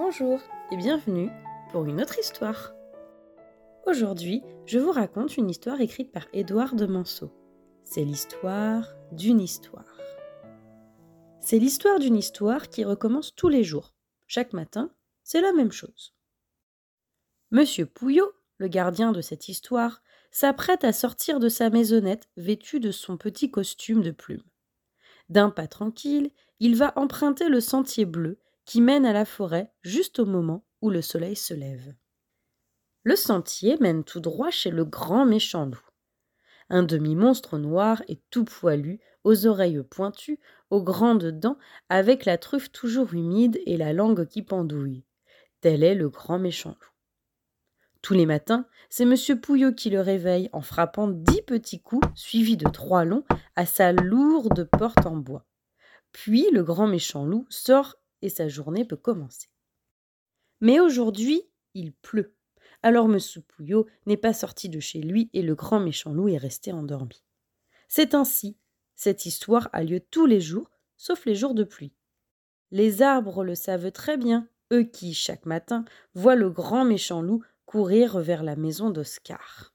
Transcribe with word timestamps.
Bonjour 0.00 0.40
et 0.70 0.76
bienvenue 0.76 1.28
pour 1.72 1.84
une 1.86 2.00
autre 2.00 2.20
histoire. 2.20 2.72
Aujourd'hui, 3.84 4.44
je 4.64 4.78
vous 4.78 4.92
raconte 4.92 5.36
une 5.36 5.50
histoire 5.50 5.80
écrite 5.80 6.12
par 6.12 6.28
Édouard 6.32 6.76
de 6.76 6.86
Manceau. 6.86 7.32
C'est 7.82 8.04
l'histoire 8.04 8.94
d'une 9.10 9.40
histoire. 9.40 9.98
C'est 11.40 11.58
l'histoire 11.58 11.98
d'une 11.98 12.14
histoire 12.14 12.68
qui 12.68 12.84
recommence 12.84 13.34
tous 13.34 13.48
les 13.48 13.64
jours. 13.64 13.92
Chaque 14.28 14.52
matin, 14.52 14.92
c'est 15.24 15.40
la 15.40 15.52
même 15.52 15.72
chose. 15.72 16.14
Monsieur 17.50 17.84
Pouillot, 17.84 18.30
le 18.58 18.68
gardien 18.68 19.10
de 19.10 19.20
cette 19.20 19.48
histoire, 19.48 20.00
s'apprête 20.30 20.84
à 20.84 20.92
sortir 20.92 21.40
de 21.40 21.48
sa 21.48 21.70
maisonnette 21.70 22.28
vêtu 22.36 22.78
de 22.78 22.92
son 22.92 23.16
petit 23.16 23.50
costume 23.50 24.02
de 24.02 24.12
plume. 24.12 24.44
D'un 25.28 25.50
pas 25.50 25.66
tranquille, 25.66 26.30
il 26.60 26.76
va 26.76 26.92
emprunter 26.94 27.48
le 27.48 27.60
sentier 27.60 28.04
bleu 28.04 28.38
qui 28.68 28.82
mène 28.82 29.06
à 29.06 29.14
la 29.14 29.24
forêt 29.24 29.72
juste 29.80 30.18
au 30.18 30.26
moment 30.26 30.62
où 30.82 30.90
le 30.90 31.00
soleil 31.00 31.36
se 31.36 31.54
lève. 31.54 31.94
Le 33.02 33.16
sentier 33.16 33.78
mène 33.80 34.04
tout 34.04 34.20
droit 34.20 34.50
chez 34.50 34.70
le 34.70 34.84
grand 34.84 35.24
méchant 35.24 35.64
loup. 35.64 35.88
Un 36.68 36.82
demi-monstre 36.82 37.56
noir 37.56 38.02
et 38.08 38.20
tout 38.28 38.44
poilu, 38.44 39.00
aux 39.24 39.46
oreilles 39.46 39.82
pointues, 39.82 40.38
aux 40.68 40.82
grandes 40.82 41.30
dents, 41.30 41.56
avec 41.88 42.26
la 42.26 42.36
truffe 42.36 42.70
toujours 42.70 43.14
humide 43.14 43.58
et 43.64 43.78
la 43.78 43.94
langue 43.94 44.26
qui 44.26 44.42
pendouille. 44.42 45.02
Tel 45.62 45.82
est 45.82 45.94
le 45.94 46.10
grand 46.10 46.38
méchant 46.38 46.76
loup. 46.78 46.92
Tous 48.02 48.12
les 48.12 48.26
matins, 48.26 48.66
c'est 48.90 49.04
M. 49.04 49.40
Pouillot 49.40 49.72
qui 49.72 49.88
le 49.88 50.02
réveille 50.02 50.50
en 50.52 50.60
frappant 50.60 51.08
dix 51.08 51.40
petits 51.40 51.80
coups, 51.80 52.06
suivis 52.14 52.58
de 52.58 52.68
trois 52.68 53.06
longs, 53.06 53.24
à 53.56 53.64
sa 53.64 53.92
lourde 53.92 54.68
porte 54.70 55.06
en 55.06 55.16
bois. 55.16 55.46
Puis 56.12 56.46
le 56.52 56.62
grand 56.62 56.86
méchant 56.86 57.24
loup 57.24 57.46
sort 57.48 57.96
et 58.22 58.28
sa 58.28 58.48
journée 58.48 58.84
peut 58.84 58.96
commencer. 58.96 59.48
Mais 60.60 60.80
aujourd'hui, 60.80 61.42
il 61.74 61.92
pleut. 61.92 62.34
Alors 62.82 63.06
M. 63.06 63.18
Pouillot 63.48 63.86
n'est 64.06 64.16
pas 64.16 64.32
sorti 64.32 64.68
de 64.68 64.80
chez 64.80 65.00
lui 65.00 65.30
et 65.32 65.42
le 65.42 65.54
grand 65.54 65.80
méchant 65.80 66.12
loup 66.12 66.28
est 66.28 66.38
resté 66.38 66.72
endormi. 66.72 67.22
C'est 67.88 68.14
ainsi. 68.14 68.56
Cette 68.94 69.26
histoire 69.26 69.68
a 69.72 69.84
lieu 69.84 70.00
tous 70.00 70.26
les 70.26 70.40
jours, 70.40 70.70
sauf 70.96 71.24
les 71.24 71.34
jours 71.34 71.54
de 71.54 71.64
pluie. 71.64 71.92
Les 72.70 73.02
arbres 73.02 73.44
le 73.44 73.54
savent 73.54 73.92
très 73.92 74.16
bien, 74.16 74.48
eux 74.72 74.82
qui, 74.82 75.14
chaque 75.14 75.46
matin, 75.46 75.84
voient 76.14 76.34
le 76.34 76.50
grand 76.50 76.84
méchant 76.84 77.22
loup 77.22 77.42
courir 77.64 78.18
vers 78.18 78.42
la 78.42 78.56
maison 78.56 78.90
d'Oscar. 78.90 79.74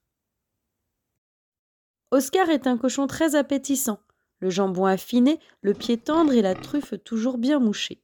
Oscar 2.11 2.49
est 2.49 2.67
un 2.67 2.77
cochon 2.77 3.07
très 3.07 3.35
appétissant, 3.35 3.99
le 4.39 4.49
jambon 4.49 4.85
affiné, 4.85 5.39
le 5.61 5.73
pied 5.73 5.97
tendre 5.97 6.33
et 6.33 6.41
la 6.41 6.53
truffe 6.53 6.93
toujours 7.03 7.37
bien 7.37 7.59
mouchée. 7.59 8.03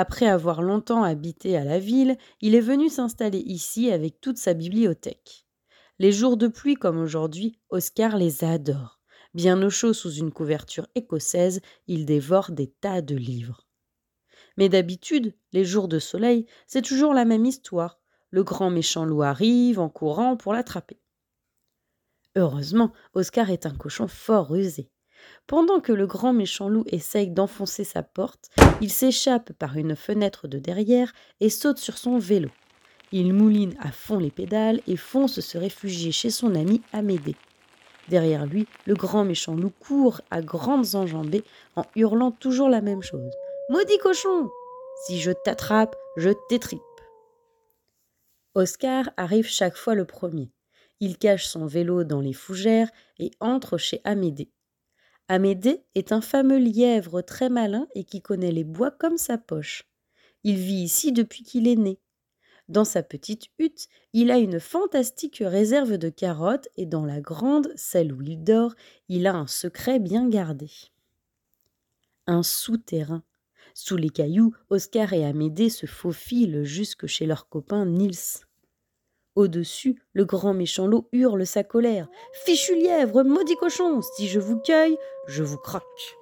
Après 0.00 0.28
avoir 0.28 0.62
longtemps 0.62 1.02
habité 1.02 1.56
à 1.56 1.64
la 1.64 1.80
ville, 1.80 2.16
il 2.40 2.54
est 2.54 2.60
venu 2.60 2.88
s'installer 2.88 3.40
ici 3.40 3.90
avec 3.90 4.20
toute 4.20 4.38
sa 4.38 4.54
bibliothèque. 4.54 5.44
Les 5.98 6.12
jours 6.12 6.36
de 6.36 6.46
pluie 6.46 6.76
comme 6.76 7.00
aujourd'hui, 7.00 7.58
Oscar 7.70 8.16
les 8.16 8.44
adore. 8.44 9.00
Bien 9.34 9.60
au 9.60 9.70
chaud 9.70 9.92
sous 9.92 10.12
une 10.12 10.30
couverture 10.30 10.86
écossaise, 10.94 11.60
il 11.88 12.06
dévore 12.06 12.52
des 12.52 12.68
tas 12.68 13.02
de 13.02 13.16
livres. 13.16 13.66
Mais 14.56 14.68
d'habitude, 14.68 15.34
les 15.52 15.64
jours 15.64 15.88
de 15.88 15.98
soleil, 15.98 16.46
c'est 16.68 16.82
toujours 16.82 17.12
la 17.12 17.24
même 17.24 17.44
histoire. 17.44 17.98
Le 18.30 18.44
grand 18.44 18.70
méchant 18.70 19.04
loup 19.04 19.24
arrive 19.24 19.80
en 19.80 19.88
courant 19.88 20.36
pour 20.36 20.52
l'attraper. 20.52 21.00
Heureusement, 22.36 22.92
Oscar 23.14 23.50
est 23.50 23.66
un 23.66 23.74
cochon 23.74 24.06
fort 24.06 24.50
rusé. 24.50 24.92
Pendant 25.46 25.80
que 25.80 25.92
le 25.92 26.06
grand 26.06 26.32
méchant 26.32 26.68
loup 26.68 26.84
essaye 26.88 27.30
d'enfoncer 27.30 27.84
sa 27.84 28.02
porte, 28.02 28.50
il 28.80 28.90
s'échappe 28.90 29.52
par 29.54 29.76
une 29.76 29.96
fenêtre 29.96 30.48
de 30.48 30.58
derrière 30.58 31.12
et 31.40 31.50
saute 31.50 31.78
sur 31.78 31.98
son 31.98 32.18
vélo. 32.18 32.50
Il 33.12 33.32
mouline 33.32 33.74
à 33.80 33.90
fond 33.90 34.18
les 34.18 34.30
pédales 34.30 34.80
et 34.86 34.96
fonce 34.96 35.40
se 35.40 35.56
réfugier 35.56 36.12
chez 36.12 36.30
son 36.30 36.54
ami 36.54 36.82
Amédée. 36.92 37.36
Derrière 38.08 38.46
lui, 38.46 38.66
le 38.86 38.94
grand 38.94 39.24
méchant 39.24 39.54
loup 39.54 39.72
court 39.80 40.20
à 40.30 40.40
grandes 40.40 40.94
enjambées 40.94 41.44
en 41.76 41.84
hurlant 41.94 42.30
toujours 42.30 42.68
la 42.68 42.80
même 42.80 43.02
chose. 43.02 43.32
Maudit 43.70 43.98
cochon 43.98 44.48
Si 45.06 45.20
je 45.20 45.30
t'attrape, 45.30 45.96
je 46.16 46.30
t'étripe. 46.48 46.80
Oscar 48.54 49.10
arrive 49.16 49.46
chaque 49.46 49.76
fois 49.76 49.94
le 49.94 50.04
premier. 50.04 50.50
Il 51.00 51.16
cache 51.16 51.46
son 51.46 51.66
vélo 51.66 52.02
dans 52.04 52.20
les 52.20 52.32
fougères 52.32 52.90
et 53.18 53.30
entre 53.40 53.78
chez 53.78 54.00
Amédée. 54.04 54.50
Amédée 55.28 55.84
est 55.94 56.12
un 56.12 56.22
fameux 56.22 56.58
lièvre 56.58 57.20
très 57.20 57.50
malin 57.50 57.86
et 57.94 58.04
qui 58.04 58.22
connaît 58.22 58.50
les 58.50 58.64
bois 58.64 58.90
comme 58.90 59.18
sa 59.18 59.36
poche. 59.36 59.84
Il 60.42 60.56
vit 60.56 60.82
ici 60.82 61.12
depuis 61.12 61.42
qu'il 61.42 61.68
est 61.68 61.76
né. 61.76 62.00
Dans 62.68 62.84
sa 62.84 63.02
petite 63.02 63.48
hutte, 63.58 63.88
il 64.14 64.30
a 64.30 64.38
une 64.38 64.58
fantastique 64.58 65.42
réserve 65.44 65.98
de 65.98 66.08
carottes 66.08 66.68
et 66.76 66.86
dans 66.86 67.04
la 67.04 67.20
grande, 67.20 67.72
celle 67.76 68.12
où 68.12 68.22
il 68.22 68.42
dort, 68.42 68.74
il 69.08 69.26
a 69.26 69.34
un 69.34 69.46
secret 69.46 69.98
bien 69.98 70.28
gardé. 70.28 70.70
Un 72.26 72.42
souterrain. 72.42 73.22
Sous 73.74 73.96
les 73.96 74.10
cailloux, 74.10 74.54
Oscar 74.70 75.12
et 75.12 75.24
Amédée 75.26 75.70
se 75.70 75.86
faufilent 75.86 76.64
jusque 76.64 77.06
chez 77.06 77.26
leur 77.26 77.48
copain 77.48 77.84
Nils. 77.84 78.47
Au-dessus, 79.34 80.02
le 80.12 80.24
grand 80.24 80.54
méchant 80.54 80.86
loup 80.86 81.08
hurle 81.12 81.46
sa 81.46 81.62
colère. 81.62 82.08
Fichu 82.44 82.74
lièvre, 82.74 83.22
maudit 83.22 83.56
cochon, 83.56 84.00
si 84.02 84.28
je 84.28 84.40
vous 84.40 84.58
cueille, 84.58 84.96
je 85.28 85.42
vous 85.42 85.58
croque. 85.58 86.16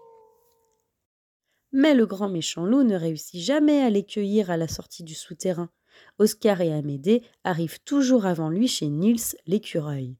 Mais 1.73 1.95
le 1.95 2.07
grand 2.07 2.29
méchant 2.29 2.65
loup 2.65 2.83
ne 2.83 2.97
réussit 2.97 3.41
jamais 3.41 3.83
à 3.83 3.91
les 3.91 4.05
cueillir 4.05 4.51
à 4.51 4.57
la 4.57 4.69
sortie 4.69 5.03
du 5.03 5.15
souterrain. 5.15 5.71
Oscar 6.19 6.61
et 6.61 6.73
Amédée 6.73 7.23
arrivent 7.45 7.81
toujours 7.85 8.27
avant 8.27 8.51
lui 8.51 8.69
chez 8.69 8.89
Nils 8.89 9.37
l'écureuil. 9.47 10.17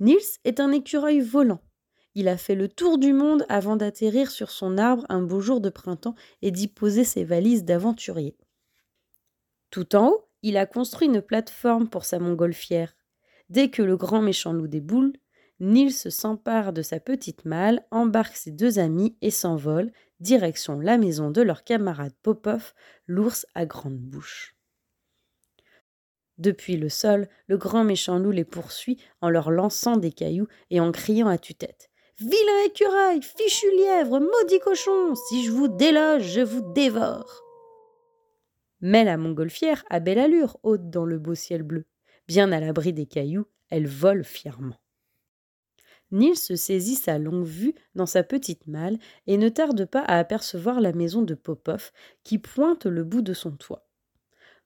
Nils 0.00 0.38
est 0.44 0.60
un 0.60 0.72
écureuil 0.72 1.20
volant. 1.20 1.60
Il 2.14 2.28
a 2.28 2.36
fait 2.36 2.54
le 2.54 2.68
tour 2.68 2.98
du 2.98 3.12
monde 3.12 3.46
avant 3.48 3.76
d'atterrir 3.76 4.30
sur 4.30 4.50
son 4.50 4.76
arbre 4.76 5.06
un 5.08 5.22
beau 5.22 5.40
jour 5.40 5.60
de 5.60 5.70
printemps 5.70 6.14
et 6.42 6.50
d'y 6.50 6.68
poser 6.68 7.04
ses 7.04 7.24
valises 7.24 7.64
d'aventurier. 7.64 8.36
Tout 9.70 9.96
en 9.96 10.08
haut, 10.08 10.28
il 10.42 10.56
a 10.56 10.66
construit 10.66 11.08
une 11.08 11.22
plateforme 11.22 11.88
pour 11.88 12.04
sa 12.04 12.18
montgolfière. 12.18 12.94
Dès 13.48 13.70
que 13.70 13.82
le 13.82 13.96
grand 13.96 14.22
méchant 14.22 14.52
loup 14.52 14.68
déboule, 14.68 15.12
Nils 15.60 15.92
s'empare 15.92 16.72
de 16.72 16.82
sa 16.82 16.98
petite 16.98 17.44
malle, 17.44 17.86
embarque 17.92 18.34
ses 18.34 18.50
deux 18.50 18.80
amis 18.80 19.16
et 19.22 19.30
s'envole, 19.30 19.92
direction 20.18 20.80
la 20.80 20.98
maison 20.98 21.30
de 21.30 21.40
leur 21.40 21.62
camarade 21.62 22.14
Popov, 22.20 22.74
l'ours 23.06 23.46
à 23.54 23.64
grande 23.64 23.98
bouche. 23.98 24.56
Depuis 26.38 26.76
le 26.76 26.88
sol, 26.88 27.28
le 27.46 27.58
grand 27.58 27.84
méchant 27.84 28.18
loup 28.18 28.32
les 28.32 28.44
poursuit 28.44 28.98
en 29.20 29.30
leur 29.30 29.52
lançant 29.52 29.96
des 29.96 30.10
cailloux 30.10 30.48
et 30.70 30.80
en 30.80 30.90
criant 30.90 31.28
à 31.28 31.38
tue-tête. 31.38 31.90
Vilain 32.18 32.64
écureuil, 32.66 33.22
fichu 33.22 33.70
lièvre, 33.76 34.18
maudit 34.18 34.58
cochon, 34.58 35.14
si 35.14 35.44
je 35.44 35.52
vous 35.52 35.68
déloge, 35.68 36.24
je 36.24 36.40
vous 36.40 36.72
dévore. 36.72 37.44
Mais 38.82 39.04
la 39.04 39.16
montgolfière 39.16 39.84
a 39.90 40.00
belle 40.00 40.18
allure, 40.18 40.58
haute 40.64 40.90
dans 40.90 41.06
le 41.06 41.18
beau 41.18 41.36
ciel 41.36 41.62
bleu. 41.62 41.86
Bien 42.26 42.50
à 42.52 42.60
l'abri 42.60 42.92
des 42.92 43.06
cailloux, 43.06 43.46
elle 43.70 43.86
vole 43.86 44.24
fièrement. 44.24 44.76
Nils 46.10 46.36
se 46.36 46.56
saisit 46.56 46.96
sa 46.96 47.18
longue 47.18 47.46
vue 47.46 47.74
dans 47.94 48.06
sa 48.06 48.22
petite 48.22 48.66
malle 48.66 48.98
et 49.26 49.38
ne 49.38 49.48
tarde 49.48 49.86
pas 49.86 50.02
à 50.02 50.18
apercevoir 50.18 50.80
la 50.80 50.92
maison 50.92 51.22
de 51.22 51.34
Popov 51.34 51.90
qui 52.22 52.38
pointe 52.38 52.84
le 52.84 53.02
bout 53.04 53.22
de 53.22 53.32
son 53.32 53.52
toit. 53.52 53.88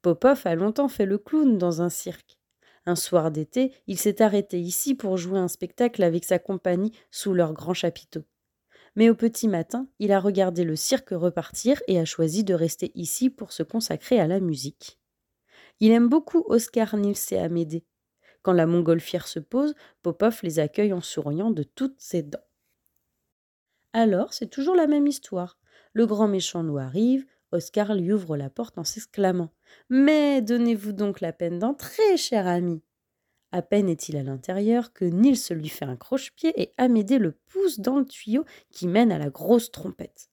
Popov 0.02 0.42
a 0.44 0.54
longtemps 0.54 0.88
fait 0.88 1.06
le 1.06 1.18
clown 1.18 1.56
dans 1.56 1.82
un 1.82 1.88
cirque. 1.88 2.38
Un 2.84 2.96
soir 2.96 3.30
d'été, 3.30 3.72
il 3.86 3.98
s'est 3.98 4.22
arrêté 4.22 4.60
ici 4.60 4.94
pour 4.94 5.18
jouer 5.18 5.38
un 5.38 5.48
spectacle 5.48 6.02
avec 6.02 6.24
sa 6.24 6.38
compagnie 6.38 6.92
sous 7.10 7.32
leur 7.32 7.52
grand 7.52 7.74
chapiteau 7.74 8.24
mais 8.96 9.10
au 9.10 9.14
petit 9.14 9.46
matin, 9.46 9.86
il 9.98 10.10
a 10.10 10.20
regardé 10.20 10.64
le 10.64 10.74
cirque 10.74 11.10
repartir 11.10 11.80
et 11.86 12.00
a 12.00 12.04
choisi 12.04 12.42
de 12.42 12.54
rester 12.54 12.90
ici 12.94 13.30
pour 13.30 13.52
se 13.52 13.62
consacrer 13.62 14.18
à 14.18 14.26
la 14.26 14.40
musique. 14.40 14.98
Il 15.80 15.92
aime 15.92 16.08
beaucoup 16.08 16.44
Oscar 16.48 16.96
Nils 16.96 17.16
et 17.30 17.38
Amédée. 17.38 17.84
Quand 18.42 18.54
la 18.54 18.66
montgolfière 18.66 19.28
se 19.28 19.38
pose, 19.38 19.74
Popov 20.02 20.40
les 20.42 20.58
accueille 20.58 20.94
en 20.94 21.02
souriant 21.02 21.50
de 21.50 21.62
toutes 21.62 22.00
ses 22.00 22.22
dents. 22.22 22.38
Alors, 23.92 24.32
c'est 24.32 24.48
toujours 24.48 24.74
la 24.74 24.86
même 24.86 25.06
histoire. 25.06 25.58
Le 25.92 26.06
grand 26.06 26.28
méchant 26.28 26.62
loup 26.62 26.78
arrive, 26.78 27.26
Oscar 27.52 27.94
lui 27.94 28.12
ouvre 28.12 28.36
la 28.36 28.50
porte 28.50 28.78
en 28.78 28.84
s'exclamant 28.84 29.52
Mais 29.90 30.40
donnez-vous 30.40 30.92
donc 30.92 31.20
la 31.20 31.32
peine 31.32 31.58
d'entrer, 31.58 32.16
cher 32.16 32.46
ami. 32.46 32.82
À 33.56 33.62
peine 33.62 33.88
est-il 33.88 34.18
à 34.18 34.22
l'intérieur 34.22 34.92
que 34.92 35.06
Nils 35.06 35.40
lui 35.52 35.70
fait 35.70 35.86
un 35.86 35.96
croche-pied 35.96 36.52
et 36.60 36.74
Amédée 36.76 37.16
le 37.16 37.32
pousse 37.32 37.80
dans 37.80 37.98
le 37.98 38.04
tuyau 38.04 38.44
qui 38.70 38.86
mène 38.86 39.10
à 39.10 39.16
la 39.16 39.30
grosse 39.30 39.70
trompette. 39.70 40.28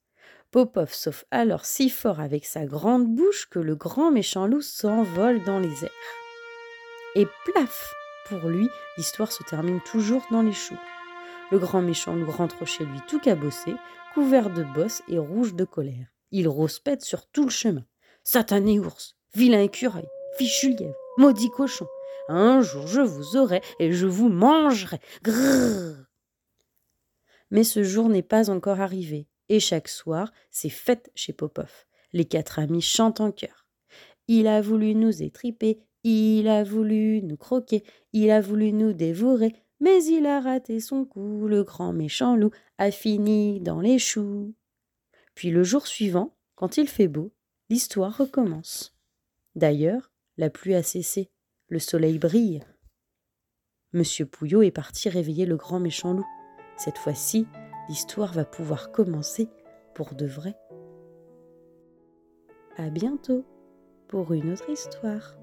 Popov 0.52 0.94
sauve 0.94 1.24
alors 1.31 1.64
si 1.64 1.90
fort 1.90 2.20
avec 2.20 2.44
sa 2.44 2.66
grande 2.66 3.08
bouche 3.08 3.48
que 3.50 3.60
le 3.60 3.75
grand 3.75 4.12
méchant 4.12 4.46
loup 4.46 4.60
s'envole 4.60 5.42
dans 5.46 5.60
les 5.60 5.86
airs. 5.86 5.92
Et 7.16 7.25
plaf 7.46 7.94
Pour 8.28 8.50
lui, 8.50 8.68
l'histoire 8.98 9.31
se 9.31 9.44
termine 9.44 9.80
toujours 9.90 10.26
dans 10.30 10.42
les 10.42 10.52
choux. 10.52 10.76
Le 11.50 11.60
grand 11.60 11.81
méchant 11.81 12.16
loup 12.16 12.30
rentre 12.30 12.68
chez 12.68 12.84
lui 12.84 13.00
tout 13.08 13.22
cabossé, 13.22 13.74
couvert 14.14 14.50
de 14.50 14.64
bosses 14.76 15.02
et 15.08 15.18
rouge 15.18 15.54
de 15.54 15.64
colère. 15.64 16.08
Il 16.31 16.50
rouspète 16.50 17.04
sur 17.04 17.26
tout 17.28 17.46
le 17.46 17.52
chemin. 17.52 17.86
satané 18.26 18.80
ours, 18.80 19.16
vilain 19.34 19.62
écureuil, 19.62 20.10
fichu 20.38 20.72
lièvre, 20.72 20.98
maudit 21.18 21.52
cochon. 21.52 21.88
Un 22.30 22.62
jour 22.62 22.88
je 22.88 23.02
vous 23.02 23.38
aurai 23.38 23.62
et 23.80 23.92
je 23.92 24.08
vous 24.08 24.30
mangerai. 24.30 25.00
Grrr. 25.24 26.06
Mais 27.52 27.64
ce 27.64 27.84
jour 27.84 28.10
n'est 28.10 28.24
pas 28.24 28.50
encore 28.50 28.81
arrivé, 28.81 29.28
et 29.50 29.60
chaque 29.60 29.88
soir, 29.88 30.31
c'est 30.50 30.70
fête 30.70 31.12
chez 31.14 31.34
Popov. 31.34 31.86
Les 32.12 32.25
quatre 32.25 32.60
amis 32.60 32.81
chantent 32.81 33.22
en 33.22 33.31
chœur. 33.31 33.68
Il 34.28 34.48
a 34.48 34.62
voulu 34.62 34.96
nous 34.96 35.22
étriper, 35.22 35.80
il 36.04 36.48
a 36.48 36.64
voulu 36.64 37.22
nous 37.22 37.38
croquer, 37.38 37.84
il 38.14 38.31
a 38.31 38.42
voulu 38.42 38.72
nous 38.74 38.94
dévorer, 38.94 39.54
mais 39.80 40.04
il 40.06 40.26
a 40.26 40.40
raté 40.40 40.80
son 40.80 41.06
coup, 41.06 41.48
le 41.48 41.64
grand 41.64 41.94
méchant 41.94 42.36
loup 42.36 42.52
a 42.78 42.90
fini 42.90 43.60
dans 43.60 43.81
les 43.81 44.00
choux. 44.00 44.54
Puis 45.36 45.50
le 45.50 45.64
jour 45.64 45.88
suivant, 45.88 46.36
quand 46.56 46.78
il 46.78 46.88
fait 46.88 47.08
beau, 47.08 47.34
l'histoire 47.69 48.18
recommence. 48.18 48.96
D'ailleurs, 49.56 50.12
la 50.38 50.50
pluie 50.50 50.76
a 50.76 50.84
cessé, 50.84 51.32
le 51.74 51.80
soleil 51.80 52.20
brille. 52.20 52.62
Monsieur 53.94 54.28
Pouillot 54.28 54.62
est 54.62 54.70
parti 54.70 55.10
réveiller 55.10 55.48
le 55.48 55.58
grand 55.58 55.80
méchant 55.80 56.14
loup. 56.14 56.28
Cette 56.78 57.00
fois-ci, 57.00 57.48
l'histoire 57.90 58.31
va 58.31 58.46
pouvoir 58.46 58.92
commencer 58.92 59.50
pour 59.96 60.14
de 60.14 60.28
vrai. 60.28 60.56
À 62.78 62.92
bientôt 62.92 63.44
pour 64.08 64.34
une 64.34 64.52
autre 64.52 64.70
histoire. 64.70 65.36